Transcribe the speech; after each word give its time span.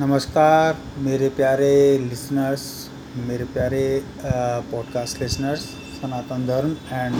नमस्कार, 0.00 0.76
मेरे 1.02 1.28
प्यारे 1.28 1.98
लिसनर्स 1.98 2.62
मेरे 3.28 3.44
प्यारे 3.44 3.80
पॉडकास्ट 4.24 5.20
लिसनर्स 5.20 5.60
सनातन 5.94 6.46
धर्म 6.46 6.70
एंड 6.92 7.14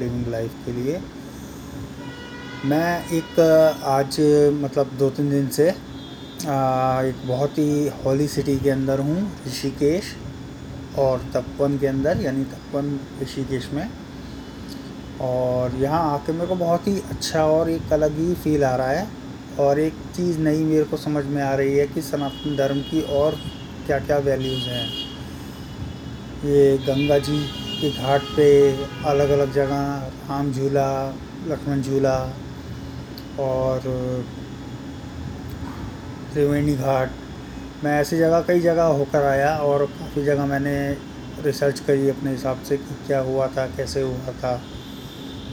लिविंग 0.00 0.26
लाइफ 0.32 0.52
के 0.66 0.72
लिए। 0.72 1.00
मैं 2.64 3.08
एक 3.18 3.40
आज 3.84 4.18
मतलब 4.62 4.90
दो 4.98 5.08
तीन 5.10 5.30
दिन 5.30 5.48
से 5.48 5.68
एक 5.68 7.26
बहुत 7.26 7.58
ही 7.58 7.88
हॉली 8.04 8.28
सिटी 8.28 8.56
के 8.58 8.70
अंदर 8.70 9.00
हूँ, 9.00 9.16
ऋषिकेश 9.46 10.14
और 10.98 11.24
तपवन 11.34 11.78
के 11.78 11.86
अंदर, 11.86 12.20
यानी 12.20 12.44
तपवन 12.44 12.98
ऋषिकेश 13.22 13.68
में। 13.72 13.88
और 15.20 15.74
यहाँ 15.76 16.00
आके 16.12 16.32
मेरे 16.32 16.46
को 16.46 16.54
बहुत 16.54 16.86
ही 16.88 16.96
अच्छा 17.10 17.44
और 17.46 17.70
एक 17.70 17.92
अलग 17.92 18.18
ही 18.18 18.34
फील 18.34 18.64
आ 18.64 18.74
रहा 18.76 18.90
है। 18.90 19.21
और 19.60 19.78
एक 19.78 19.94
चीज़ 20.16 20.38
नई 20.38 20.62
मेरे 20.64 20.84
को 20.84 20.96
समझ 20.96 21.24
में 21.24 21.42
आ 21.42 21.54
रही 21.54 21.76
है 21.76 21.86
कि 21.86 22.02
सनातन 22.02 22.56
धर्म 22.56 22.80
की 22.80 23.00
और 23.12 23.34
क्या 23.86 23.98
क्या 23.98 24.18
वैल्यूज़ 24.18 24.68
हैं। 24.68 24.86
ये 26.44 26.76
गंगा 26.78 27.18
जी 27.18 27.38
के 27.80 27.90
घाट 27.92 28.22
पे 28.36 28.46
अलग 29.06 29.30
अलग 29.30 29.52
जगह, 29.52 29.82
राम 30.28 30.52
झूला, 30.52 30.88
लक्ष्मण 31.46 31.82
झूला 31.82 32.16
और 33.40 33.80
त्रिवेणी 36.32 36.74
घाट। 36.74 37.10
मैं 37.84 38.00
ऐसी 38.00 38.18
जगह, 38.18 38.40
कई 38.40 38.60
जगह 38.60 38.82
होकर 38.82 39.22
आया 39.22 39.56
और 39.58 39.84
काफ़ी 39.88 40.24
जगह 40.24 40.46
मैंने 40.46 40.76
रिसर्च 41.44 41.80
करी 41.80 42.08
अपने 42.08 42.30
हिसाब 42.30 42.62
से 42.62 42.76
कि 42.76 42.94
क्या 43.06 43.20
हुआ 43.20 43.46
था, 43.46 43.66
कैसे 43.66 44.02
हुआ 44.02 44.32
था 44.42 44.60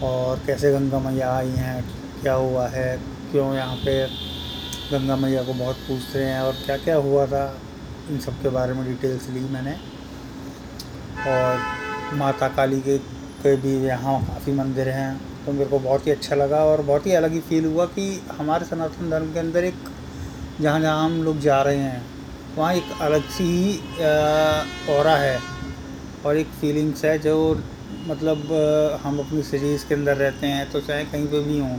और 0.03 0.41
कैसे 0.47 0.71
गंगा 0.71 0.99
मैया 0.99 1.31
आई 1.37 1.49
हैं, 1.49 1.83
क्या 2.21 2.33
हुआ 2.33 2.67
है। 2.67 3.18
क्यों 3.31 3.53
यहाँ 3.55 3.75
पे 3.77 3.93
गंगा 4.91 5.15
मैया 5.15 5.41
को 5.43 5.53
बहुत 5.53 5.75
पूछते 5.87 6.23
हैं 6.23 6.39
और 6.41 6.53
क्या 6.65 6.77
क्या 6.77 6.95
हुआ 7.07 7.25
था 7.27 7.43
इन 8.11 8.19
सब 8.19 8.41
के 8.41 8.49
बारे 8.49 8.73
में 8.73 8.85
डिटेल्स 8.85 9.29
ली 9.29 9.39
मैंने। 9.49 9.73
और 11.31 12.15
माता 12.17 12.47
काली 12.57 12.79
के 12.81 12.97
के 13.43 13.55
भी 13.57 13.73
यहाँ 13.85 14.19
काफ़ी 14.27 14.53
मंदिर 14.53 14.89
हैं 14.89 15.11
तो 15.45 15.51
मेरे 15.51 15.69
को 15.69 15.79
बहुत 15.79 16.07
ही 16.07 16.11
अच्छा 16.11 16.35
लगा 16.35 16.63
और 16.65 16.81
बहुत 16.81 17.05
ही 17.07 17.11
अलग 17.15 17.33
ही 17.33 17.39
फील 17.49 17.65
हुआ 17.65 17.85
कि 17.93 18.07
हमारे 18.37 18.65
सनातन 18.65 19.09
धर्म 19.09 19.31
के 19.33 19.39
अंदर 19.39 19.63
एक, 19.63 19.75
जहाँ 20.61 20.79
जहाँ 20.79 21.05
हम 21.05 21.21
लोग 21.23 21.39
जा 21.41 21.61
रहे 21.61 21.77
हैं, 21.77 22.01
वहाँ 22.57 22.73
एक 22.73 23.01
अलग 23.01 23.29
सी 23.29 23.43
ही 23.43 23.77
और 24.95 25.07
है 25.07 25.39
और 26.25 26.37
एक 26.37 26.47
फीलिंग्स 26.61 27.05
है 27.05 27.17
जो 27.19 27.37
मतलब 28.07 28.51
हम 29.03 29.19
अपनी 29.19 29.43
सीरीज़ 29.43 29.87
के 29.87 29.95
अंदर 29.95 30.17
रहते 30.17 30.47
हैं 30.47 30.69
तो 30.71 30.81
चाहे 30.81 31.05
कहीं 31.05 31.27
पे 31.27 31.39
भी 31.43 31.59
हों 31.59 31.77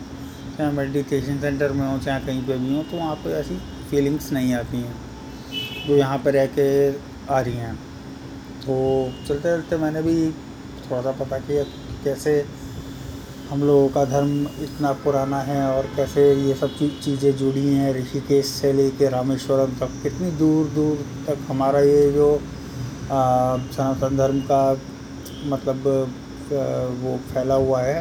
चाहे 0.61 0.73
मेडिटेशन 0.77 1.39
सेंटर 1.41 1.73
में 1.73 1.87
हो 1.87 1.99
चाहे 1.99 2.21
कहीं 2.25 2.43
पे 2.47 2.57
भी 2.59 2.75
हो 2.77 2.83
तो 2.91 2.97
वहाँ 2.97 3.15
पे 3.17 3.31
ऐसी 3.35 3.55
फीलिंग्स 3.91 4.33
नहीं 4.33 4.53
आती 4.55 4.77
हैं, 4.77 4.95
जो 5.87 5.97
यहाँ 5.97 6.19
पर 6.25 6.33
रह 6.33 6.47
के 6.59 6.67
आ 7.33 7.41
रही 7.41 7.57
हैं। 7.57 7.75
तो 8.61 8.75
चलते 9.29 9.43
चलते 9.43 9.77
मैंने 9.79 10.03
भी 10.03 10.17
थोड़ा 10.83 11.01
सा 11.03 11.13
पता 11.21 11.39
किया 11.41 11.63
कैसे 12.05 12.35
हम 13.51 13.63
लोगों 13.65 13.89
का 13.89 14.05
धर्म 14.05 14.47
इतना 14.63 14.93
पुराना 15.05 15.41
है 15.43 15.63
और 15.69 15.87
कैसे 15.97 16.29
ये 16.35 16.55
सब 16.57 16.77
चीज़ें 16.77 17.33
जुड़ी 17.37 17.67
हैं 17.67 17.93
ऋषिकेश 17.95 18.47
से 18.51 18.73
लेके 18.73 19.09
रामेश्वरम 19.11 19.75
तक। 19.81 19.99
कितनी 20.03 20.31
दूर 20.39 20.69
दूर 20.75 21.05
तक 21.27 21.47
हमारा 21.49 21.81
ये 21.83 22.11
जो 22.13 22.31
सनातन 23.11 24.17
धर्म 24.17 24.41
का 24.53 24.63
मतलब 25.47 25.87
वो 27.03 27.19
फैला 27.33 27.55
हुआ 27.57 27.81
है। 27.83 27.99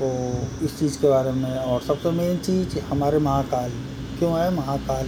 तो 0.00 0.06
इस 0.64 0.78
चीज़ 0.78 0.98
के 1.00 1.08
बारे 1.08 1.32
में 1.32 1.56
और 1.56 1.80
सबसे 1.82 2.10
मेन 2.10 2.36
चीज़ 2.36 2.78
हमारे 2.90 3.18
महाकाल। 3.18 3.70
क्यों 4.18 4.32
है 4.40 4.48
महाकाल? 4.54 5.06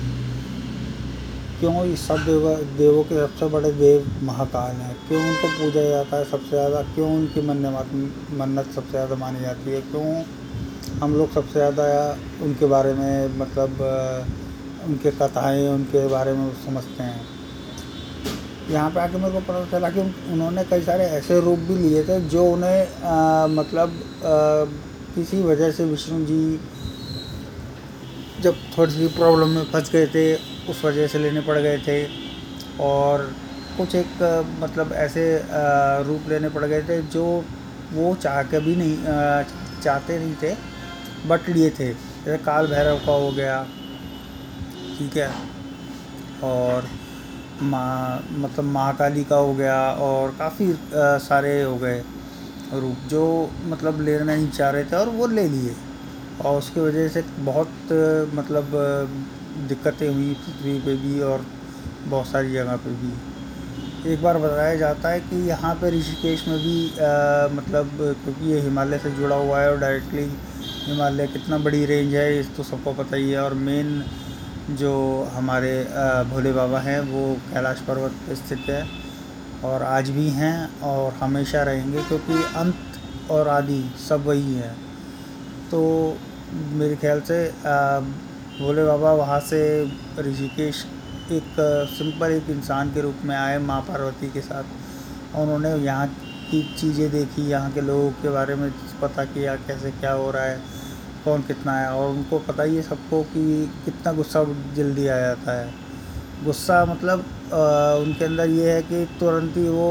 क्यों 1.60 1.84
इस 1.84 2.06
सब 2.08 2.24
देव 2.26 2.46
देवों 2.78 3.02
के 3.04 3.14
सबसे 3.16 3.46
बड़े 3.46 3.70
देव 3.72 4.06
महाकाल 4.26 4.76
हैं? 4.76 4.96
क्यों 5.08 5.22
उनको 5.22 5.48
पूजा 5.58 5.88
जाता 5.88 6.16
है 6.16 6.24
सबसे 6.24 6.48
ज़्यादा? 6.48 6.82
क्यों 6.94 7.10
उनकी 7.16 7.46
मन्नत 7.48 7.92
मन्नत 8.40 8.72
सबसे 8.74 8.90
ज़्यादा 8.90 9.16
मानी 9.16 9.40
जाती 9.40 9.70
है? 9.70 9.80
क्यों 9.90 10.22
हम 11.02 11.14
लोग 11.16 11.32
सबसे 11.32 11.52
ज़्यादा 11.52 11.84
उनके 12.44 12.66
बारे 12.66 12.94
में 12.94 13.38
मतलब 13.38 13.84
उनके 14.88 15.10
कथाएँ 15.10 15.68
उनके 15.68 16.06
बारे 16.08 16.32
में 16.32 16.50
समझते 16.64 17.02
हैं? 17.02 17.20
यहाँ 18.70 18.90
पे 18.90 19.00
आके 19.00 19.18
मेरे 19.18 19.32
को 19.32 19.40
पता 19.40 19.64
चला 19.70 19.88
कि 19.90 20.00
उन्होंने 20.32 20.64
कई 20.64 20.82
सारे 20.82 21.04
ऐसे 21.14 21.40
रूप 21.40 21.58
भी 21.68 21.76
लिए 21.76 22.02
थे 22.04 22.20
जो 22.30 22.44
उन्हें 22.52 23.02
आ, 23.04 23.46
मतलब 23.46 23.88
आ, 23.88 24.91
किसी 25.14 25.42
वजह 25.42 25.70
से 25.70 25.84
विष्णु 25.84 26.24
जी 26.26 26.60
जब 28.42 28.54
थोड़ी 28.76 28.92
सी 28.92 29.06
प्रॉब्लम 29.16 29.48
में 29.48 29.64
फंस 29.72 29.90
गए 29.92 30.06
थे, 30.06 30.34
उस 30.70 30.84
वजह 30.84 31.06
से 31.06 31.18
लेने 31.18 31.40
पड़ 31.40 31.58
गए 31.58 31.78
थे 31.78 32.04
और 32.80 33.30
कुछ 33.76 33.94
एक 33.94 34.22
मतलब 34.60 34.92
ऐसे 34.94 35.24
रूप 36.06 36.28
लेने 36.28 36.48
पड़ 36.48 36.64
गए 36.64 36.82
थे 36.82 37.00
जो 37.08 37.24
वो 37.92 38.14
चाह 38.16 38.42
के 38.44 38.58
भी 38.60 38.76
नहीं 38.76 38.96
चाहते 39.82 40.18
नहीं 40.18 40.34
थे, 40.42 40.54
बट 41.28 41.48
लिए 41.48 41.70
थे। 41.70 41.92
जैसे 42.24 42.38
काल 42.44 42.66
भैरव 42.66 42.98
का 43.06 43.12
हो 43.14 43.30
गया, 43.32 43.62
ठीक 44.98 45.16
है, 45.16 45.30
और 46.44 46.88
माँ 47.62 48.24
मतलब 48.32 48.64
महाकाली 48.64 49.24
का 49.24 49.36
हो 49.36 49.54
गया 49.54 49.78
और 50.00 50.34
काफ़ी 50.38 50.72
सारे 50.94 51.62
हो 51.62 51.76
गए। 51.76 52.02
रूप 52.74 53.08
जो 53.08 53.24
मतलब 53.66 54.00
लेना 54.00 54.24
नहीं 54.24 54.48
चाह 54.50 54.70
रहे 54.70 54.84
थे 54.84 54.96
और 54.96 55.08
वो 55.10 55.26
ले 55.28 55.48
लिए। 55.48 55.74
और 56.42 56.58
उसकी 56.58 56.80
वजह 56.80 57.08
से 57.08 57.22
बहुत 57.40 57.92
मतलब 58.34 58.70
दिक्कतें 59.68 60.08
हुई 60.08 60.32
पृथ्वी 60.36 60.78
पे 60.80 60.94
भी 60.96 61.20
और 61.22 61.44
बहुत 62.04 62.26
सारी 62.26 62.52
जगह 62.52 62.76
पे 62.76 62.90
भी। 62.92 64.12
एक 64.12 64.22
बार 64.22 64.38
बताया 64.38 64.74
जाता 64.76 65.08
है 65.08 65.20
कि 65.20 65.36
यहाँ 65.48 65.74
पे 65.74 65.90
ऋषिकेश 65.90 66.46
में 66.48 66.56
भी 66.58 66.88
आ, 66.88 67.48
मतलब 67.52 67.90
क्योंकि 68.24 68.50
ये 68.52 68.60
हिमालय 68.60 68.98
से 68.98 69.10
जुड़ा 69.10 69.36
हुआ 69.36 69.60
है 69.60 69.70
और 69.70 69.78
डायरेक्टली 69.78 70.24
हिमालय 70.86 71.26
कितना 71.26 71.58
बड़ी 71.58 71.84
रेंज 71.86 72.14
है 72.14 72.38
इस 72.38 72.54
तो 72.56 72.62
सबको 72.62 72.92
पता 72.94 73.16
ही 73.16 73.30
है। 73.30 73.40
और 73.42 73.54
मेन 73.68 74.02
जो 74.78 74.92
हमारे 75.34 75.72
भोले 76.30 76.52
बाबा 76.52 76.78
हैं 76.80 77.00
वो 77.02 77.32
कैलाश 77.52 77.80
पर्वत 77.88 78.12
पर 78.26 78.34
स्थित 78.34 78.68
है। 78.68 78.82
और 79.64 79.82
आज 79.82 80.10
भी 80.10 80.28
हैं 80.30 80.80
और 80.82 81.12
हमेशा 81.14 81.62
रहेंगे 81.62 82.02
क्योंकि 82.02 82.42
अंत 82.56 83.30
और 83.30 83.48
आदि 83.48 83.82
सब 84.08 84.26
वही 84.26 84.54
है। 84.54 84.72
तो 85.70 85.82
मेरे 86.72 86.96
ख्याल 86.96 87.20
से 87.20 87.44
भोले 88.58 88.84
बाबा 88.84 89.12
वहाँ 89.14 89.38
से 89.42 89.60
ऋषिकेश 90.18 90.84
एक 91.32 91.54
सिंपल 91.90 92.32
एक 92.32 92.50
इंसान 92.50 92.92
के 92.94 93.00
रूप 93.00 93.20
में 93.24 93.36
आए 93.36 93.58
माँ 93.60 93.80
पार्वती 93.82 94.28
के 94.32 94.40
साथ। 94.40 95.36
उन्होंने 95.36 95.74
यहाँ 95.76 96.06
की 96.50 96.62
चीज़ें 96.78 97.10
देखी, 97.10 97.42
यहाँ 97.42 97.70
के 97.72 97.80
लोगों 97.80 98.10
के 98.22 98.28
बारे 98.30 98.54
में 98.54 98.70
पता 99.02 99.24
किया, 99.24 99.54
कैसे 99.58 99.90
क्या 99.90 100.12
हो 100.12 100.30
रहा 100.30 100.44
है, 100.44 100.58
कौन 101.24 101.42
कितना 101.42 101.78
है, 101.78 101.88
और 101.90 102.10
उनको 102.10 102.38
पता 102.48 102.62
ही 102.62 102.76
है 102.76 102.82
सबको 102.82 103.22
कि 103.32 103.44
कितना 103.84 104.12
गुस्सा 104.12 104.44
जल्दी 104.76 105.06
आ 105.06 105.18
जाता 105.18 105.58
है। 105.60 105.72
गुस्सा 106.44 106.84
मतलब 106.84 107.24
उनके 107.52 108.24
अंदर 108.24 108.50
ये 108.50 108.70
है 108.72 108.82
कि 108.82 109.04
तुरंत 109.20 109.56
ही 109.56 109.68
वो 109.68 109.88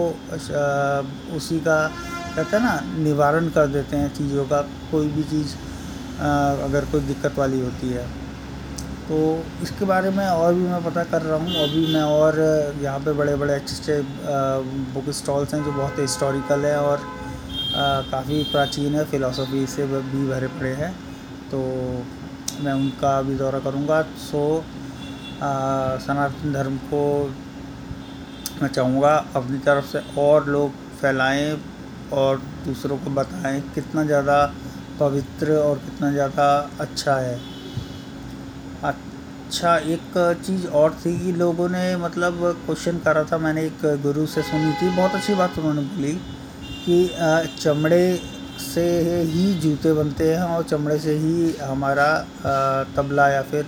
उसी 1.36 1.60
का, 1.60 1.76
कहते 2.36 2.58
हैं 2.58 2.64
ना, 2.64 2.80
निवारण 3.04 3.50
कर 3.50 3.68
देते 3.70 3.98
हैं 3.98 4.14
चीज़ों 4.16 4.46
का, 4.46 4.62
कोई 4.92 5.08
भी 5.10 5.24
चीज़ 5.32 5.56
अगर 6.66 6.86
कोई 6.92 7.02
दिक्कत 7.02 7.38
वाली 7.38 7.60
होती 7.60 7.90
है। 7.90 8.06
तो 9.04 9.18
इसके 9.64 9.86
बारे 9.86 10.10
में 10.10 10.26
और 10.26 10.54
भी 10.54 10.62
मैं 10.62 10.84
पता 10.84 11.04
कर 11.04 11.22
रहा 11.22 11.38
हूँ। 11.38 11.54
अभी 11.64 11.86
मैं 11.94 12.02
और 12.02 12.40
यहाँ 12.82 13.00
पे 13.00 13.14
बड़े 13.14 13.36
बड़े 13.36 13.54
अच्छे 13.54 13.76
अच्छे 13.76 14.02
बुक 14.94 15.10
स्टॉल्स 15.16 15.54
हैं 15.54 15.64
जो 15.64 15.72
बहुत 15.72 16.00
हिस्टोरिकल 16.00 16.66
है 16.66 16.78
और 16.80 17.02
काफ़ी 18.12 18.44
प्राचीन 18.52 18.96
है 18.96 19.04
फ़िलासफ़ी 19.12 19.66
से 19.68 19.86
भी 19.88 20.28
भरे 20.28 20.48
पड़े 20.50 20.74
हैं। 20.76 20.92
तो 21.52 21.60
मैं 22.64 22.74
उनका 22.74 23.22
भी 23.22 23.36
दौरा 23.38 23.60
करूँगा। 23.60 24.02
सो 24.24 24.44
सनातन 26.02 26.54
धर्म 26.54 26.78
को 26.90 27.04
मैं 28.62 28.70
चाहूँगा। 28.70 29.16
अपनी 29.36 29.58
तरफ़ 29.60 29.86
से 29.88 30.00
और 30.20 30.48
लोग 30.50 30.72
फैलाएँ 31.02 31.58
और 32.14 32.42
दूसरों 32.66 32.98
को 32.98 33.10
बताएँ 33.12 33.62
कितना 33.76 34.04
ज़्यादा 34.06 34.46
पवित्र 35.00 35.56
और 35.58 35.78
कितना 35.80 36.12
ज़्यादा 36.12 36.46
अच्छा 36.80 37.16
है। 37.18 37.40
अच्छा 38.84 39.76
एक 39.94 40.18
चीज़ 40.46 40.68
और 40.70 40.94
थी 40.96 41.18
कि 41.20 41.32
लोगों 41.34 41.68
ने 41.70 41.96
मतलब 41.98 42.40
क्वेश्चन 42.66 42.98
करा 43.00 43.24
था, 43.24 43.38
मैंने 43.38 43.66
एक 43.66 43.86
गुरु 44.04 44.26
से 44.28 44.42
सुनी 44.44 44.72
थी। 44.74 44.90
बहुत 44.96 45.16
अच्छी 45.16 45.34
बात 45.36 45.58
उन्होंने 45.60 45.82
बोली 45.84 46.14
कि 46.86 47.48
चमड़े 47.60 48.04
से 48.64 48.86
ही 49.26 49.54
जूते 49.60 49.94
बनते 49.94 50.34
हैं 50.34 50.44
और 50.46 50.64
चमड़े 50.64 50.98
से 51.00 51.14
ही 51.18 51.52
हमारा 51.62 52.08
तबला 52.96 53.28
या 53.30 53.42
फिर 53.44 53.66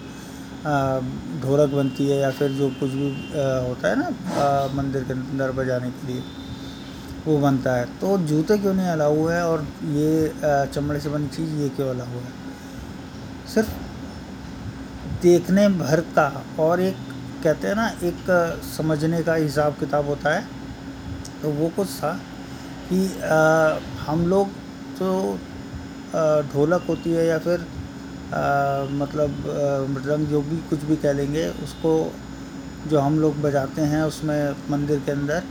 ढोलक 1.41 1.69
बनती 1.71 2.07
है 2.09 2.17
या 2.17 2.29
फिर 2.31 2.51
जो 2.51 2.69
कुछ 2.79 2.91
भी 2.91 3.09
होता 3.67 3.89
है 3.89 3.95
ना 3.99 4.07
मंदिर 4.75 5.03
के 5.03 5.13
अंदर 5.13 5.51
बजाने 5.53 5.89
के 5.91 6.07
लिए 6.07 6.21
वो 7.25 7.37
बनता 7.39 7.75
है। 7.75 7.85
तो 7.99 8.17
जूते 8.27 8.57
क्यों 8.57 8.73
नहीं 8.73 8.87
अलाउ 8.87 9.15
हुए 9.15 9.33
हैं 9.33 9.41
और 9.43 9.65
ये 9.91 10.31
चमड़े 10.73 10.99
से 10.99 11.09
बनी 11.09 11.27
चीज़ 11.29 11.53
ये 11.55 11.69
क्यों 11.69 11.89
अलाउ 11.89 12.19
है 12.19 12.31
सिर्फ़ 13.53 13.69
देखने 15.23 15.67
भर 15.69 16.01
का 16.15 16.27
और 16.59 16.81
एक 16.81 16.95
कहते 17.43 17.67
हैं 17.67 17.75
ना 17.75 17.87
एक 18.03 18.25
समझने 18.67 19.21
का 19.23 19.35
हिसाब 19.35 19.75
किताब 19.79 20.07
होता 20.07 20.33
है। 20.33 20.41
तो 21.41 21.49
वो 21.51 21.69
कुछ 21.75 21.87
था 21.93 22.11
कि 22.89 23.05
आ, 23.21 23.79
हम 24.05 24.27
लोग 24.27 24.47
जो 24.99 25.39
ढोलक 26.53 26.85
होती 26.89 27.11
है 27.11 27.25
या 27.27 27.37
फिर 27.39 27.65
मतलब 28.93 29.29
मृदंग 29.89 30.27
जो 30.27 30.41
भी 30.41 30.57
कुछ 30.69 30.83
भी 30.83 30.95
कह 30.95 31.13
लेंगे 31.13 31.47
उसको 31.63 31.91
जो 32.87 32.99
हम 32.99 33.19
लोग 33.19 33.41
बजाते 33.41 33.81
हैं 33.81 34.01
उसमें 34.03 34.55
मंदिर 34.71 34.99
के 34.99 35.11
अंदर 35.11 35.43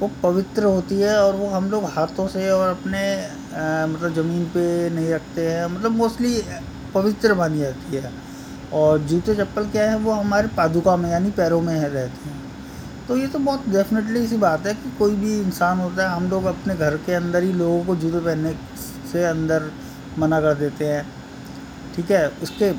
वो 0.00 0.10
पवित्र 0.22 0.64
होती 0.64 1.00
है 1.00 1.16
और 1.18 1.34
वो 1.36 1.48
हम 1.48 1.70
लोग 1.70 1.84
हाथों 1.84 2.26
से 2.28 2.48
और 2.50 2.68
अपने 2.68 3.00
आ, 3.52 3.86
मतलब 3.86 4.14
ज़मीन 4.14 4.44
पे 4.44 4.64
नहीं 4.90 5.08
रखते 5.10 5.46
हैं। 5.48 5.66
मतलब 5.66 5.90
मोस्टली 5.92 6.42
पवित्र 6.94 7.34
मानी 7.34 7.58
जाती 7.58 7.96
है। 7.96 8.12
और 8.72 8.98
जूते 8.98 9.34
चप्पल 9.34 9.68
क्या 9.70 9.90
है 9.90 9.96
वो 9.98 10.12
हमारे 10.12 10.48
पादुका 10.48 10.96
में 10.96 11.10
यानी 11.10 11.30
पैरों 11.30 11.60
में 11.60 11.74
है 11.74 11.88
रहते 11.88 12.28
हैं। 12.28 12.40
तो 13.08 13.16
ये 13.16 13.26
तो 13.26 13.38
बहुत 13.38 13.68
डेफिनेटली 13.68 14.26
सी 14.26 14.36
बात 14.36 14.66
है 14.66 14.74
कि 14.74 14.90
कोई 14.98 15.14
भी 15.14 15.38
इंसान 15.40 15.78
होता 15.78 16.02
है 16.02 16.16
हम 16.16 16.28
लोग 16.30 16.44
अपने 16.44 16.74
घर 16.76 16.96
के 17.06 17.14
अंदर 17.14 17.42
ही 17.42 17.52
लोगों 17.52 17.84
को 17.84 17.96
जूते 17.96 18.18
पहनने 18.18 18.54
से 19.12 19.24
अंदर 19.24 19.70
मना 20.18 20.40
कर 20.40 20.54
देते 20.54 20.88
हैं। 20.88 21.21
ठीक 21.96 22.10
है, 22.10 22.28
उसके 22.42 22.70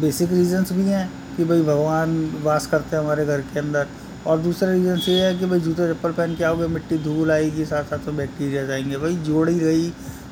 बेसिक 0.00 0.32
रीजंस 0.32 0.72
भी 0.72 0.82
हैं 0.84 1.08
कि 1.36 1.44
भाई 1.44 1.62
भगवान 1.62 2.10
वास 2.42 2.66
करते 2.66 2.96
हैं 2.96 3.02
हमारे 3.02 3.24
घर 3.26 3.40
के 3.42 3.58
अंदर। 3.58 3.86
और 4.26 4.38
दूसरा 4.38 4.70
रीज़न 4.72 4.98
ये 5.08 5.20
है 5.20 5.38
कि 5.38 5.46
भाई 5.46 5.60
जूते 5.60 5.92
चप्पल 5.92 6.12
पहन 6.12 6.34
के 6.36 6.44
आओगे, 6.44 6.66
मिट्टी 6.68 6.98
धूल 7.04 7.30
आएगी 7.30 7.64
साथ 7.64 7.84
साथ 7.84 8.06
में 8.06 8.16
बैक्टीरिया 8.16 8.64
जाएँगे। 8.66 8.96
भाई 8.96 9.16
जोड़ 9.26 9.48
ही 9.48 9.58
गई 9.58 9.88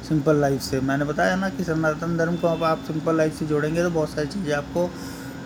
सिंपल 0.08 0.36
लाइफ 0.36 0.60
से। 0.62 0.80
मैंने 0.80 1.04
बताया 1.04 1.36
ना 1.36 1.48
कि 1.48 1.64
सनातन 1.64 2.16
धर्म 2.16 2.36
को 2.36 2.48
अब 2.48 2.62
आप 2.64 2.84
सिंपल 2.86 3.16
लाइफ 3.16 3.38
से 3.38 3.46
जोड़ेंगे 3.46 3.82
तो 3.82 3.90
बहुत 3.90 4.10
सारी 4.10 4.28
चीज़ें 4.28 4.52
आपको 4.54 4.88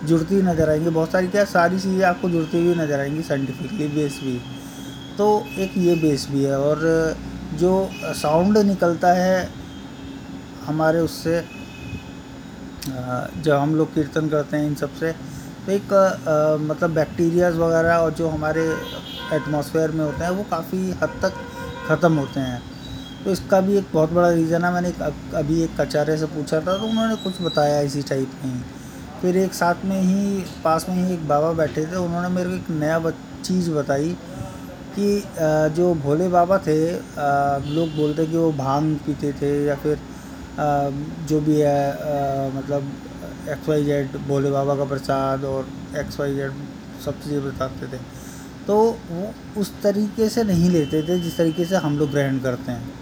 जुड़ती 0.07 0.41
नज़र 0.43 0.69
आएँगी। 0.69 0.89
बहुत 0.89 1.11
सारी 1.11 1.27
क्या, 1.27 1.43
सारी 1.45 1.79
चीज़ें 1.79 2.05
आपको 2.05 2.29
जुड़ती 2.29 2.65
हुई 2.65 2.75
नज़र 2.75 2.99
आएँगी 2.99 3.21
साइंटिफिकली 3.23 3.87
बेस 3.95 4.19
भी। 4.23 4.39
तो 5.17 5.27
एक 5.57 5.77
ये 5.77 5.95
बेस 5.95 6.27
भी 6.31 6.43
है 6.43 6.59
और 6.59 6.79
जो 7.55 7.89
साउंड 8.15 8.57
निकलता 8.57 9.13
है 9.13 9.49
हमारे 10.65 10.99
उससे 10.99 11.43
जब 12.87 13.53
हम 13.53 13.75
लोग 13.75 13.93
कीर्तन 13.93 14.29
करते 14.29 14.57
हैं 14.57 14.67
इन 14.67 14.75
सबसे 14.75 15.11
तो 15.65 15.71
एक 15.71 15.93
आ, 15.93 16.57
मतलब 16.63 16.93
बैक्टीरियाज 16.95 17.55
वगैरह 17.57 17.95
और 17.95 18.13
जो 18.13 18.29
हमारे 18.29 18.63
एटमॉस्फेयर 19.33 19.91
में 19.91 20.05
होते 20.05 20.23
हैं 20.23 20.31
वो 20.31 20.43
काफ़ी 20.51 20.79
हद 21.01 21.19
तक 21.21 21.33
ख़त्म 21.87 22.13
होते 22.13 22.39
हैं। 22.39 22.61
तो 23.23 23.31
इसका 23.31 23.59
भी 23.61 23.77
एक 23.77 23.85
बहुत 23.93 24.11
बड़ा 24.13 24.29
रीज़न 24.29 24.63
है। 24.65 24.73
मैंने 24.73 24.93
अभी 25.37 25.61
एक 25.63 25.79
कचारे 25.79 26.17
से 26.17 26.25
पूछा 26.27 26.59
था 26.59 26.77
तो 26.77 26.87
उन्होंने 26.87 27.15
कुछ 27.23 27.41
बताया 27.41 27.79
इसी 27.81 28.01
टाइप 28.03 28.31
में 28.43 28.53
ही। 28.53 28.61
फिर 29.21 29.37
एक 29.37 29.53
साथ 29.53 29.85
में 29.85 30.01
ही 30.01 30.43
पास 30.63 30.85
में 30.89 30.95
ही 30.95 31.13
एक 31.13 31.27
बाबा 31.27 31.51
बैठे 31.53 31.85
थे 31.85 31.95
उन्होंने 31.97 32.29
मेरे 32.29 32.49
को 32.49 32.55
एक 32.55 32.69
नया 32.71 32.99
चीज़ 33.43 33.71
बताई 33.71 34.17
कि 34.97 35.23
जो 35.75 35.93
भोले 36.03 36.27
बाबा 36.29 36.57
थे 36.67 36.79
लोग 37.69 37.95
बोलते 37.95 38.25
कि 38.25 38.37
वो 38.37 38.51
भाँग 38.53 38.95
पीते 39.05 39.31
थे 39.41 39.51
या 39.65 39.75
फिर 39.75 39.99
जो 40.57 41.39
भी 41.41 41.59
है 41.59 42.49
मतलब 42.55 42.91
X 43.49 43.69
Y 43.69 43.83
Z 43.83 44.15
Bhole 44.27 44.51
Baba 44.51 44.75
का 44.75 44.85
प्रसाद 44.85 45.43
और 45.45 45.67
एक्स 45.97 46.19
वाई 46.19 46.35
जेड 46.35 46.51
सब 47.05 47.21
चीज़ें 47.23 47.43
बताते 47.45 47.87
थे। 47.87 47.97
तो 48.67 48.75
वो 49.09 49.33
उस 49.61 49.71
तरीके 49.81 50.29
से 50.29 50.43
नहीं 50.43 50.69
लेते 50.69 51.01
थे 51.03 51.19
जिस 51.19 51.37
तरीके 51.37 51.65
से 51.65 51.75
हम 51.77 51.97
लोग 51.97 52.11
ग्रहण 52.11 52.39
करते 52.39 52.71
हैं। 52.71 52.93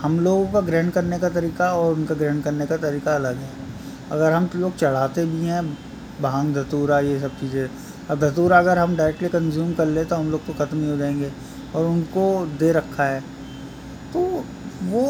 हम 0.00 0.18
लोगों 0.20 0.46
का 0.52 0.60
ग्रहण 0.62 0.88
करने 0.90 1.18
का 1.18 1.28
तरीका 1.30 1.72
और 1.74 1.94
उनका 1.94 2.14
ग्रहण 2.14 2.40
करने 2.40 2.66
का 2.66 2.76
तरीका 2.78 3.14
अलग 3.14 3.36
है। 3.36 3.50
अगर 4.10 4.32
हम 4.32 4.48
लोग 4.54 4.76
चढ़ाते 4.76 5.24
भी 5.26 5.46
हैं, 5.46 5.62
भाँग, 6.22 6.54
धतूरा, 6.54 6.98
ये 7.00 7.18
सब 7.20 7.38
चीज़ें, 7.40 7.68
अब 8.10 8.20
धतूरा 8.20 8.58
अगर 8.58 8.78
हम 8.78 8.96
डायरेक्टली 8.96 9.28
कंज्यूम 9.28 9.72
कर 9.74 9.86
ले 9.88 10.04
तो 10.04 10.16
हम 10.16 10.30
लोग 10.30 10.46
तो 10.46 10.52
ख़त्म 10.54 10.78
ही 10.78 10.90
हो 10.90 10.96
जाएँगे 10.96 11.30
और 11.74 11.86
उनको 11.86 12.24
दे 12.58 12.72
रखा 12.72 13.04
है। 13.04 13.20
तो 14.12 14.20
वो 14.84 15.04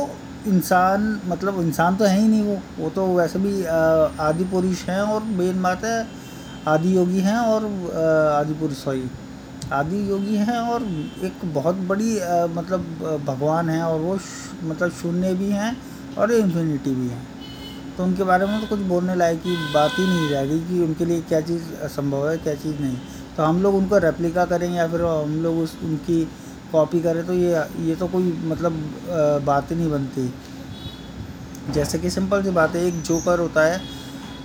इंसान 0.46 1.20
मतलब 1.26 1.60
इंसान 1.60 1.96
तो 1.96 2.04
है 2.04 2.20
ही 2.20 2.28
नहीं 2.28 2.42
वो। 2.42 2.58
वो 2.78 2.90
तो 2.90 3.06
वैसे 3.16 3.38
भी 3.38 3.64
आदि 4.20 4.44
पुरुष 4.44 4.82
हैं 4.84 5.00
और 5.02 5.22
मेन 5.38 5.62
बात 5.62 5.84
है 5.84 6.06
आदि 6.68 6.96
योगी 6.96 7.20
हैं 7.20 7.38
और 7.38 7.64
आदि 8.32 8.54
पुरुष 8.54 8.76
सॉरी 8.78 9.10
आदि 9.72 9.98
योगी 10.10 10.36
हैं 10.36 10.58
और 10.60 10.82
एक 11.24 11.44
बहुत 11.54 11.76
बड़ी 11.88 12.18
आ, 12.18 12.46
मतलब 12.46 13.22
भगवान 13.26 13.68
हैं 13.70 13.82
और 13.82 14.00
वो 14.00 14.18
मतलब 14.64 14.90
शून्य 14.92 15.34
भी 15.34 15.50
हैं 15.50 15.76
और 16.18 16.32
इन्फिनिटी 16.32 16.94
भी 16.94 17.08
हैं। 17.08 17.26
तो 17.96 18.04
उनके 18.04 18.24
बारे 18.24 18.46
में 18.46 18.60
तो 18.60 18.66
कुछ 18.66 18.86
बोलने 18.88 19.14
लायक 19.14 19.40
की 19.42 19.56
बात 19.74 19.98
ही 19.98 20.06
नहीं 20.06 20.28
रहेगी 20.30 20.58
कि 20.68 20.80
उनके 20.84 21.04
लिए 21.04 21.20
क्या 21.22 21.40
चीज़ 21.40 21.62
संभव 21.88 22.28
है 22.30 22.36
क्या 22.38 22.54
चीज़ 22.54 22.80
नहीं। 22.80 22.96
तो 23.36 23.42
हम 23.42 23.62
लोग 23.62 23.74
उनको 23.74 23.98
रेप्लिका 23.98 24.44
करेंगे 24.44 24.76
या 24.76 24.86
फिर 24.88 25.02
हम 25.02 25.34
लोग 25.42 25.58
उस 25.58 25.76
उनकी 25.84 26.22
कॉपी 26.72 27.00
करें 27.02 27.26
तो 27.26 27.32
ये 27.34 27.64
ये 27.80 27.94
तो 27.96 28.06
कोई 28.08 28.32
मतलब 28.46 28.72
बात 29.46 29.70
ही 29.70 29.76
नहीं 29.76 29.90
बनती। 29.90 30.32
जैसे 31.70 31.98
कि 31.98 32.10
सिंपल 32.10 32.42
सी 32.42 32.50
बात 32.52 32.74
है 32.76 32.84
एक 32.86 33.02
जोकर 33.02 33.38
होता 33.38 33.64
है 33.64 33.80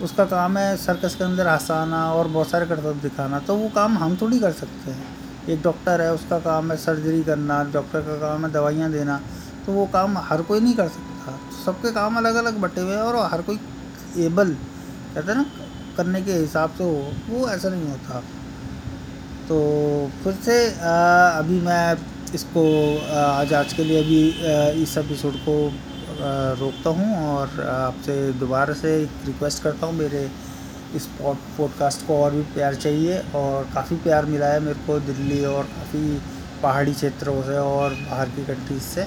उसका 0.04 0.26
काम 0.28 0.58
है 0.58 0.76
सर्कस 0.78 1.16
के 1.16 1.24
अंदर 1.24 1.48
हंसाना 1.48 2.04
और 2.14 2.28
बहुत 2.30 2.50
सारे 2.50 2.66
करतब 2.66 3.00
दिखाना 3.02 3.40
तो 3.42 3.56
वो 3.56 3.70
काम 3.76 3.98
हम 3.98 4.18
थोड़ी 4.22 4.40
कर 4.40 4.52
सकते 4.54 4.92
हैं। 4.92 5.16
एक 5.50 5.62
डॉक्टर 5.62 6.02
है 6.02 6.14
उसका 6.14 6.40
काम 6.40 6.72
है 6.72 6.78
सर्जरी 6.78 7.24
करना 7.24 7.64
डॉक्टर 7.74 8.02
का 8.02 8.16
काम 8.20 8.46
है 8.46 8.52
दवाइयाँ 8.54 8.92
देना 8.92 9.20
तो 9.66 9.74
वो 9.74 9.86
काम 9.94 10.18
हर 10.20 10.42
कोई 10.42 10.60
नहीं 10.60 10.74
कर 10.76 10.88
सकता। 10.90 11.38
सबके 11.66 11.92
काम 11.92 12.18
अलग 12.18 12.36
अलग 12.36 12.60
बटे 12.62 12.82
हुए 12.82 12.96
हैं 12.96 13.02
और 13.02 13.16
हर 13.32 13.42
कोई 13.42 13.60
एबल 14.26 14.54
कहते 14.54 15.32
हैं 15.32 15.38
ना 15.38 15.46
करने 15.98 16.22
के 16.22 16.34
हिसाब 16.34 16.70
से 16.78 16.84
वो 17.30 17.48
ऐसा 17.50 17.70
नहीं 17.70 17.90
होता। 17.90 18.20
तो 19.48 19.58
फिर 20.24 20.34
से 20.44 20.56
आ, 20.70 21.40
अभी 21.40 21.60
मैं 21.62 21.96
इसको 22.36 22.62
आज 23.16 23.54
आज 23.54 23.74
के 23.74 23.84
लिए 23.84 24.00
अभी 24.00 24.82
इस 24.84 24.98
एपिसोड 24.98 25.36
को 25.44 25.54
रोकता 26.60 26.90
हूँ 26.90 27.16
और 27.28 27.62
आपसे 27.64 28.16
दोबारा 28.40 28.74
से 28.74 28.98
रिक्वेस्ट 29.26 29.62
करता 29.64 29.88
हूँ, 29.88 29.96
मेरे 29.96 30.30
इस 30.96 31.06
पॉड 31.20 31.38
पॉडकास्ट 31.58 32.06
को 32.08 32.18
और 32.24 32.32
भी 32.32 32.42
प्यार 32.54 32.76
चाहिए 32.76 33.20
और 33.36 33.70
काफ़ी 33.74 33.96
प्यार 34.04 34.26
मिला 34.26 34.48
है 34.48 34.60
मेरे 34.60 34.80
को 34.88 35.00
दिल्ली 35.02 35.44
और 35.46 35.64
काफ़ी 35.68 36.20
पहाड़ी 36.64 36.94
क्षेत्रों 36.94 37.42
से 37.44 37.58
और 37.58 37.94
बाहर 38.02 38.30
की 38.30 38.46
कंट्रीज़ 38.46 38.82
से। 38.84 39.04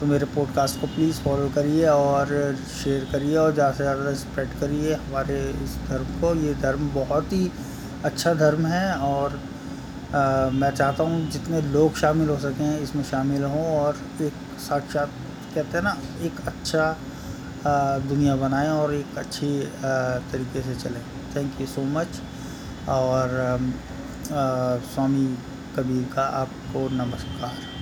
तो 0.00 0.06
मेरे 0.06 0.26
पॉडकास्ट 0.34 0.80
को 0.80 0.86
प्लीज़ 0.86 1.20
फॉलो 1.20 1.48
करिए 1.54 1.86
और 1.86 2.56
शेयर 2.74 3.06
करिए 3.12 3.36
और 3.36 3.52
ज़्यादा 3.54 3.72
से 3.72 3.84
ज़्यादा 3.84 4.14
स्प्रेड 4.14 4.58
करिए 4.60 4.94
हमारे 4.94 5.38
इस 5.64 5.76
धर्म 5.88 6.20
को। 6.20 6.34
ये 6.40 6.54
धर्म 6.62 6.88
बहुत 6.94 7.32
ही 7.32 7.50
अच्छा 8.04 8.34
धर्म 8.34 8.66
है 8.66 8.92
और 8.94 9.38
आ, 10.06 10.50
मैं 10.52 10.70
चाहता 10.70 11.02
हूँ 11.04 11.28
जितने 11.30 11.60
लोग 11.72 11.96
शामिल 11.96 12.28
हो 12.28 12.36
सकें 12.38 12.78
इसमें 12.80 13.02
शामिल 13.04 13.44
हों 13.44 13.64
और 13.78 13.96
एक 14.22 14.32
साक्षात 14.68 15.10
कहते 15.54 15.76
हैं 15.76 15.82
ना 15.84 15.96
एक 16.26 16.40
अच्छा 16.46 16.96
दुनिया 18.08 18.36
बनाएँ 18.36 18.68
और 18.70 18.94
एक 18.94 19.18
अच्छी 19.18 19.48
तरीके 20.32 20.62
से 20.62 20.74
चलें। 20.82 21.02
थैंक 21.36 21.60
यू 21.60 21.66
सो 21.66 21.82
मच 21.98 22.20
और 22.88 23.34
स्वामी 24.94 25.26
कबीर 25.76 26.04
का 26.14 26.22
आपको 26.42 26.88
नमस्कार। 26.96 27.75